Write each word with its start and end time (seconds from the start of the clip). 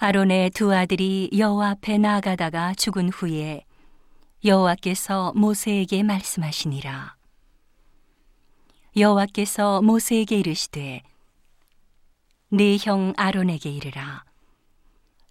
아론의 0.00 0.50
두 0.50 0.72
아들이 0.72 1.28
여호와 1.36 1.70
앞에 1.70 1.98
나아가다가 1.98 2.72
죽은 2.74 3.08
후에 3.08 3.64
여호와께서 4.44 5.32
모세에게 5.34 6.04
말씀하시니라. 6.04 7.16
여호와께서 8.96 9.82
모세에게 9.82 10.38
이르시되 10.38 11.02
네 12.50 12.76
형 12.80 13.12
아론에게 13.16 13.70
이르라. 13.70 14.22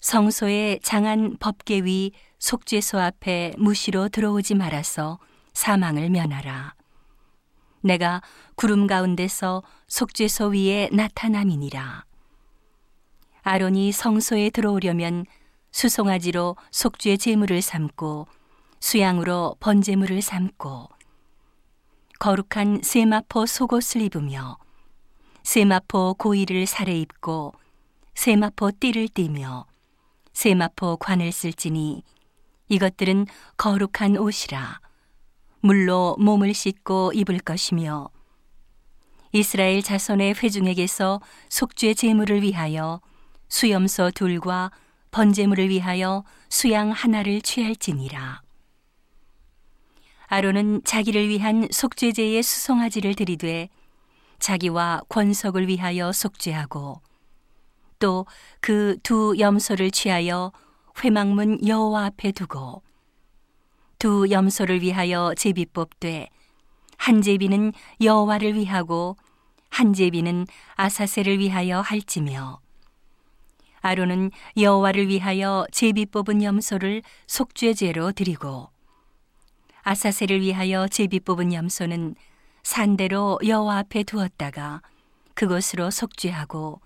성소의 0.01 0.81
장한 0.83 1.37
법계 1.39 1.79
위 1.85 2.11
속죄소 2.39 2.99
앞에 2.99 3.53
무시로 3.57 4.09
들어오지 4.09 4.55
말아서 4.55 5.17
사망을 5.53 6.09
면하라. 6.09 6.75
내가 7.79 8.21
구름 8.55 8.85
가운데서 8.85 9.63
속죄소 9.87 10.47
위에 10.47 10.89
나타남이니라. 10.91 12.03
아론이 13.47 13.93
성소에 13.93 14.49
들어오려면 14.49 15.25
수송아지로 15.71 16.57
속죄 16.69 17.15
제물을 17.15 17.61
삼고 17.61 18.27
수양으로 18.81 19.55
번제물을 19.61 20.21
삼고 20.21 20.89
거룩한 22.19 22.81
세마포 22.83 23.45
속옷을 23.45 24.01
입으며 24.01 24.57
세마포 25.43 26.15
고이를 26.15 26.65
살에 26.65 26.99
입고 26.99 27.53
세마포 28.15 28.71
띠를 28.81 29.07
띠며 29.07 29.65
세마포 30.33 30.97
관을 30.97 31.31
쓸지니 31.31 32.03
이것들은 32.67 33.27
거룩한 33.55 34.17
옷이라 34.17 34.81
물로 35.61 36.17
몸을 36.19 36.53
씻고 36.53 37.13
입을 37.13 37.39
것이며 37.39 38.09
이스라엘 39.31 39.81
자손의 39.81 40.33
회중에게서 40.33 41.21
속죄 41.47 41.93
제물을 41.93 42.41
위하여 42.41 42.99
수염소 43.49 44.11
둘과 44.11 44.71
번제물을 45.11 45.69
위하여 45.69 46.23
수양 46.49 46.91
하나를 46.91 47.41
취할지니라. 47.41 48.41
아론은 50.27 50.81
자기를 50.83 51.29
위한 51.29 51.67
속죄제의 51.71 52.43
수송아지를 52.43 53.15
들이되 53.15 53.69
자기와 54.39 55.01
권석을 55.09 55.67
위하여 55.67 56.11
속죄하고 56.11 57.01
또 57.99 58.25
그 58.59 58.97
두 59.01 59.35
염소를 59.39 59.89
취하여 59.91 60.51
회막문 61.03 61.65
여호와 61.65 62.05
앞에 62.05 62.31
두고 62.31 62.83
두 63.97 64.29
염소를 64.29 64.81
위하여 64.81 65.33
제비 65.35 65.65
뽑되 65.65 66.27
한 66.97 67.21
제비는 67.21 67.71
여호와를 68.01 68.55
위하고 68.55 69.15
한 69.69 69.93
제비는 69.93 70.45
아사셀을 70.75 71.39
위하여 71.39 71.79
할지며 71.81 72.59
아론은 73.87 74.31
여호와를 74.57 75.07
위하여 75.07 75.65
제비 75.71 76.05
뽑은 76.07 76.43
염소를 76.43 77.03
속죄제로 77.25 78.11
드리고 78.11 78.69
아사셀을 79.83 80.41
위하여 80.41 80.89
제비 80.89 81.21
뽑은 81.21 81.53
염소는 81.53 82.15
산대로 82.63 83.39
여호와 83.45 83.77
앞에 83.77 84.03
두었다가 84.03 84.81
그곳으로 85.35 85.89
속죄하고 85.89 86.81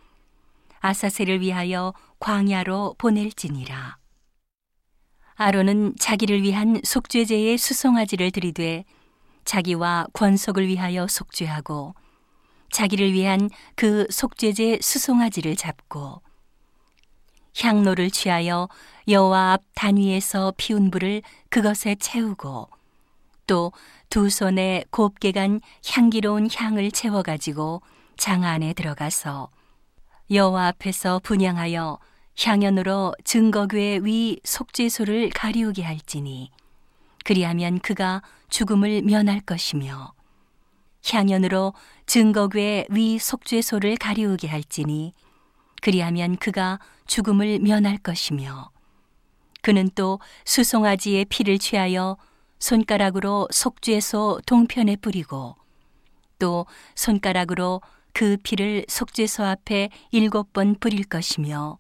아사셀을 0.80 1.42
위하여 1.42 1.96
광야로 2.20 2.94
보낼지니라. 3.00 3.98
아론은 5.34 5.96
자기를 5.98 6.44
위한 6.44 6.82
속죄제의 6.84 7.58
수송아지를 7.58 8.30
드리되 8.30 8.86
자기와 9.44 10.06
권속을 10.14 10.68
위하여 10.68 11.08
속죄하고 11.08 11.96
자기를 12.72 13.12
위한 13.14 13.50
그 13.74 14.06
속죄제 14.12 14.78
수송아지를 14.84 15.56
잡고 15.56 16.22
향로를 17.60 18.12
취하여 18.12 18.70
여호와 19.08 19.54
앞 19.54 19.64
단위에서 19.76 20.54
피운 20.58 20.92
불을 20.92 21.22
그것에 21.50 21.96
채우고 21.96 22.70
또 23.48 23.72
두 24.12 24.30
손에 24.30 24.84
곱게 24.90 25.32
간 25.32 25.62
향기로운 25.88 26.50
향을 26.54 26.92
채워 26.92 27.24
가지고 27.24 27.82
장 28.18 28.44
안에 28.44 28.74
들어가서 28.74 29.50
여호와 30.30 30.68
앞에서 30.68 31.20
분양하여 31.24 31.98
향연으로 32.38 33.16
증거궤 33.24 34.02
위 34.04 34.38
속죄소를 34.44 35.30
가리우게 35.30 35.84
할지니 35.84 36.52
그리하면 37.24 37.80
그가 37.80 38.22
죽음을 38.50 39.02
면할 39.04 39.40
것이며 39.40 40.12
향연으로 41.10 41.74
증거궤 42.06 42.88
위 42.90 43.18
속죄소를 43.18 43.96
가리우게 43.96 44.50
할지니 44.50 45.14
그리하면 45.82 46.36
그가 46.36 46.80
죽음을 47.12 47.60
면할 47.60 47.98
것이며 47.98 48.72
그는 49.62 49.90
또 49.96 50.22
수송아지의 50.46 51.26
피를 51.26 51.60
취하여 51.60 52.16
손가락으로 52.60 53.50
속죄소 53.52 54.40
동편에 54.46 54.96
뿌리고 54.96 55.58
또 56.40 56.66
손가락으로 56.96 57.82
그 58.14 58.38
피를 58.42 58.86
속죄소 58.88 59.44
앞에 59.44 59.90
일곱 60.12 60.54
번 60.54 60.76
뿌릴 60.80 61.04
것이며 61.04 61.80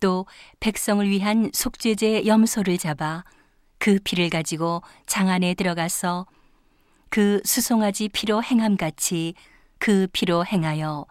또 0.00 0.26
백성을 0.58 1.08
위한 1.08 1.48
속죄제 1.52 2.26
염소를 2.26 2.78
잡아 2.78 3.22
그 3.78 4.00
피를 4.02 4.28
가지고 4.28 4.82
장 5.06 5.28
안에 5.28 5.54
들어가서 5.54 6.26
그 7.10 7.40
수송아지 7.44 8.08
피로 8.08 8.42
행함같이 8.42 9.34
그 9.78 10.08
피로 10.12 10.44
행하여 10.44 11.06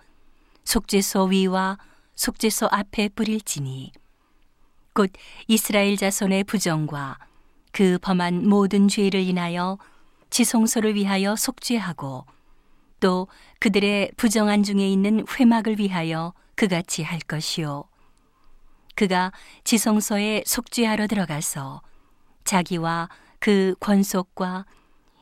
속죄소 0.65 1.23
위와 1.25 1.77
속죄소 2.19 2.67
앞에 2.69 3.07
뿌릴지니. 3.15 3.93
곧 4.93 5.09
이스라엘 5.47 5.95
자손의 5.95 6.43
부정과 6.43 7.17
그 7.71 7.97
범한 8.01 8.45
모든 8.49 8.89
죄를 8.89 9.21
인하여 9.21 9.77
지성소를 10.29 10.95
위하여 10.95 11.37
속죄하고 11.37 12.25
또 12.99 13.29
그들의 13.59 14.11
부정한 14.17 14.63
중에 14.63 14.85
있는 14.89 15.25
회막을 15.29 15.79
위하여 15.79 16.33
그같이 16.55 17.03
할 17.03 17.19
것이요. 17.19 17.85
그가 18.95 19.31
지성소에 19.63 20.43
속죄하러 20.45 21.07
들어가서 21.07 21.81
자기와 22.43 23.07
그 23.39 23.75
권속과 23.79 24.65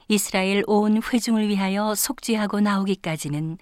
이스라엘 0.07 0.63
온 0.65 0.99
회중을 1.03 1.47
위하여 1.47 1.93
속죄하고 1.93 2.59
나오기까지는 2.59 3.59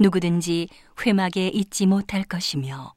누구든지 0.00 0.68
회막에 1.06 1.48
있지 1.48 1.86
못할 1.86 2.24
것이며 2.24 2.94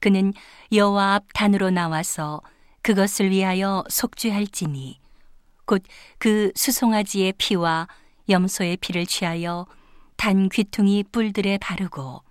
그는 0.00 0.32
여호와 0.72 1.14
앞 1.14 1.24
단으로 1.32 1.70
나와서 1.70 2.42
그것을 2.82 3.30
위하여 3.30 3.84
속죄할지니 3.88 5.00
곧 5.66 5.82
그 6.18 6.52
수송아지의 6.54 7.34
피와 7.38 7.88
염소의 8.28 8.78
피를 8.78 9.06
취하여 9.06 9.66
단 10.16 10.48
귀퉁이 10.48 11.02
뿔들에 11.04 11.58
바르고 11.58 12.22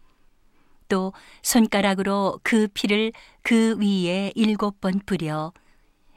또 0.89 1.13
손가락으로 1.41 2.39
그 2.44 2.67
피를 2.73 3.11
그 3.41 3.78
위에 3.79 4.31
일곱 4.35 4.81
번 4.81 4.99
뿌려 5.05 5.53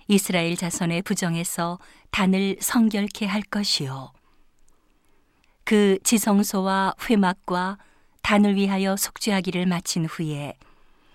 이스라엘 0.08 0.56
자손의 0.56 1.02
부정에서 1.02 1.78
단을 2.10 2.56
성결케 2.60 3.26
할 3.26 3.42
것이요 3.42 4.12
그 5.72 5.98
지성소와 6.02 6.96
회막과 7.08 7.78
단을 8.20 8.56
위하여 8.56 8.94
속죄하기를 8.94 9.64
마친 9.64 10.04
후에 10.04 10.52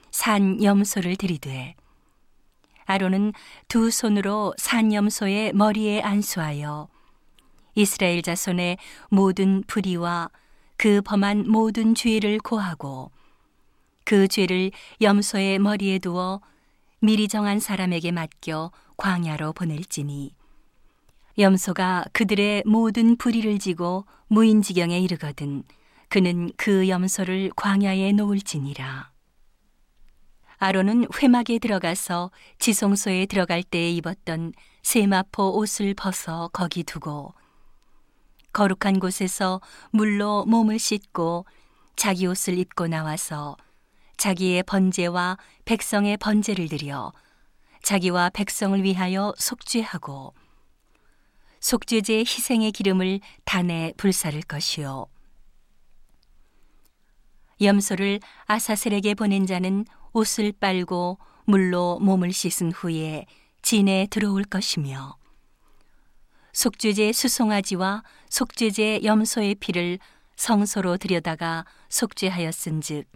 산 0.09 0.63
염소를 0.63 1.15
들이되 1.15 1.75
아론은 2.85 3.33
두 3.67 3.91
손으로 3.91 4.55
산 4.57 4.91
염소의 4.91 5.53
머리에 5.53 6.01
안수하여 6.01 6.87
이스라엘 7.75 8.23
자손의 8.23 8.79
모든 9.11 9.61
불의와 9.67 10.31
그 10.75 11.03
범한 11.03 11.51
모든 11.51 11.93
죄를 11.93 12.39
고하고 12.39 13.11
그 14.05 14.27
죄를 14.27 14.71
염소의 15.01 15.59
머리에 15.59 15.99
두어 15.99 16.41
미리 16.99 17.27
정한 17.27 17.59
사람에게 17.59 18.11
맡겨 18.11 18.71
광야로 18.97 19.53
보낼지니 19.53 20.36
염소가 21.39 22.05
그들의 22.13 22.63
모든 22.65 23.15
불의를 23.15 23.59
지고 23.59 24.05
무인지경에 24.27 24.99
이르거든 24.99 25.63
그는 26.09 26.51
그 26.57 26.89
염소를 26.89 27.51
광야에 27.55 28.11
놓을지니라. 28.13 29.11
아론은 30.57 31.05
회막에 31.21 31.59
들어가서 31.59 32.31
지성소에 32.57 33.27
들어갈 33.27 33.61
때에 33.61 33.91
입었던 33.91 34.53
세마포 34.81 35.59
옷을 35.59 35.93
벗어 35.93 36.49
거기 36.51 36.83
두고 36.83 37.35
거룩한 38.53 38.99
곳에서 38.99 39.61
물로 39.91 40.43
몸을 40.45 40.79
씻고 40.79 41.45
자기 41.95 42.25
옷을 42.25 42.57
입고 42.57 42.87
나와서 42.87 43.55
자기의 44.17 44.63
번제와 44.63 45.37
백성의 45.65 46.17
번제를 46.17 46.69
드려 46.69 47.13
자기와 47.83 48.31
백성을 48.31 48.81
위하여 48.83 49.35
속죄하고 49.37 50.33
속죄제 51.59 52.19
희생의 52.19 52.71
기름을 52.71 53.19
단에 53.45 53.93
불사를 53.97 54.39
것이요. 54.43 55.07
염소를 57.59 58.19
아사셀에게 58.45 59.15
보낸 59.15 59.45
자는 59.45 59.85
옷을 60.13 60.53
빨고 60.59 61.17
물로 61.45 61.99
몸을 61.99 62.31
씻은 62.31 62.71
후에 62.71 63.25
진에 63.61 64.07
들어올 64.09 64.43
것이며 64.43 65.17
속죄제 66.53 67.13
수송아지와 67.13 68.03
속죄제 68.29 69.01
염소의 69.03 69.55
피를 69.55 69.99
성소로 70.35 70.97
들여다가 70.97 71.65
속죄하였은즉 71.89 73.07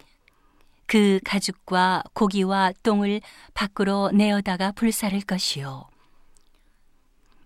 그 0.86 1.20
가죽과 1.24 2.02
고기와 2.12 2.72
똥을 2.82 3.20
밖으로 3.54 4.10
내어다가 4.12 4.72
불사를 4.72 5.18
것이요 5.22 5.91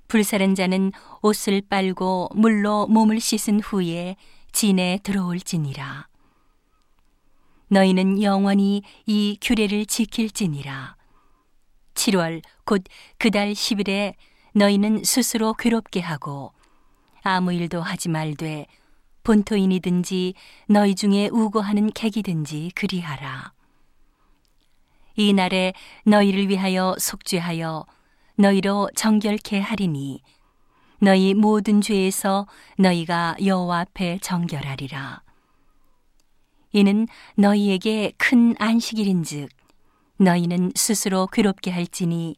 불사른 0.09 0.55
자는 0.55 0.93
옷을 1.23 1.63
빨고 1.69 2.29
물로 2.35 2.87
몸을 2.87 3.21
씻은 3.21 3.61
후에 3.61 4.17
진에 4.53 5.01
들어올지니라 5.03 6.09
너희는 7.69 8.23
영원히 8.23 8.83
이 9.07 9.39
규례를 9.41 9.87
지킬지니라 9.87 10.97
7월 11.95 12.43
곧 12.65 12.85
그달 13.19 13.53
10일에 13.53 14.15
너희는 14.55 15.05
스스로 15.05 15.53
괴롭게 15.55 16.01
하고 16.01 16.53
아무 17.23 17.53
일도 17.53 17.83
하지 17.83 18.09
말되 18.09 18.67
본토인이든지 19.27 20.35
너희 20.69 20.95
중에 20.95 21.29
우고하는 21.33 21.91
객이든지 21.93 22.71
그리하라. 22.77 23.53
이 25.17 25.33
날에 25.33 25.73
너희를 26.05 26.49
위하여 26.49 26.95
속죄하여 26.97 27.85
너희로 28.37 28.91
정결케 28.95 29.61
하리니 29.61 30.23
너희 31.01 31.35
모든 31.35 31.81
죄에서 31.81 32.47
너희가 32.79 33.37
여호와 33.45 33.81
앞에 33.81 34.19
정결하리라. 34.23 35.23
이는 36.73 37.07
너희에게 37.37 38.13
큰 38.19 38.55
안식일인즉 38.59 39.49
너희는 40.19 40.73
스스로 40.75 41.27
괴롭게 41.27 41.71
할지니 41.71 42.37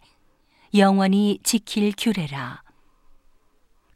영원히 0.74 1.38
지킬 1.42 1.92
규례라. 1.96 2.62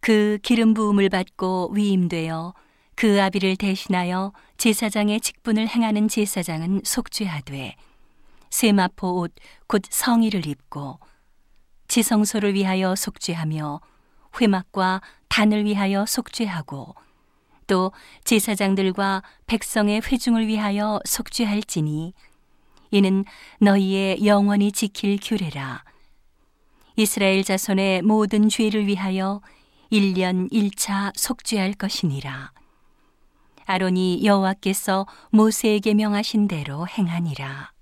그 0.01 0.39
기름 0.43 0.75
부음을 0.75 1.09
받고 1.09 1.71
위임되어 1.73 2.55
그 2.97 3.23
아비를 3.23 3.57
대신하여 3.57 4.33
제사장의 4.57 5.21
직분을 5.21 5.69
행하는 5.69 6.09
제사장은 6.09 6.83
속죄하되 6.85 7.77
세마포 8.51 9.21
옷 9.21 9.35
곧 9.67 9.83
성의를 9.89 10.47
입고 10.47 10.99
지성소를 11.93 12.55
위하여 12.55 12.95
속죄하며 12.97 13.83
회막과 14.41 15.03
단을 15.29 15.67
위하여 15.67 16.07
속죄하고 16.07 16.95
또 17.67 17.93
제사장들과 18.25 19.23
백성의 19.47 20.01
회중을 20.01 20.47
위하여 20.47 21.01
속죄할지니 21.05 22.15
이는 22.93 23.27
너희의 23.61 24.25
영원히 24.25 24.73
지킬 24.73 25.19
규례라 25.23 25.85
이스라엘 26.97 27.45
자손의 27.45 28.01
모든 28.01 28.49
죄를 28.49 28.87
위하여 28.87 29.43
1년 29.93 30.51
1차 30.51 31.13
속죄할 31.15 31.75
것이니라 31.75 32.53
아론이 33.67 34.25
여호와께서 34.25 35.07
모세에게 35.31 35.93
명하신 35.93 36.49
대로 36.49 36.87
행하니라. 36.89 37.73